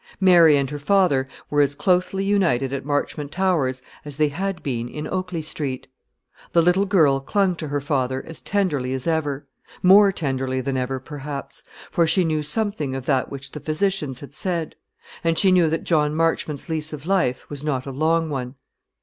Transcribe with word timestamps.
Mary 0.19 0.57
and 0.57 0.71
her 0.71 0.79
father 0.79 1.27
were 1.51 1.61
as 1.61 1.75
closely 1.75 2.23
united 2.25 2.73
at 2.73 2.83
Marchmont 2.83 3.31
Towers 3.31 3.83
as 4.03 4.17
they 4.17 4.29
had 4.29 4.63
been 4.63 4.89
in 4.89 5.05
Oakley 5.05 5.43
Street. 5.43 5.85
The 6.53 6.61
little 6.63 6.87
girl 6.87 7.19
clung 7.19 7.55
to 7.57 7.67
her 7.67 7.79
father 7.79 8.23
as 8.25 8.41
tenderly 8.41 8.93
as 8.93 9.05
ever 9.05 9.45
more 9.83 10.11
tenderly 10.11 10.59
than 10.59 10.75
ever 10.75 10.99
perhaps; 10.99 11.61
for 11.91 12.07
she 12.07 12.25
knew 12.25 12.41
something 12.41 12.95
of 12.95 13.05
that 13.05 13.29
which 13.29 13.51
the 13.51 13.59
physicians 13.59 14.21
had 14.21 14.33
said, 14.33 14.73
and 15.23 15.37
she 15.37 15.51
knew 15.51 15.69
that 15.69 15.83
John 15.83 16.15
Marchmont's 16.15 16.67
lease 16.67 16.93
of 16.93 17.05
life 17.05 17.47
was 17.47 17.63
not 17.63 17.85
a 17.85 17.91
long 17.91 18.27
one. 18.31 18.55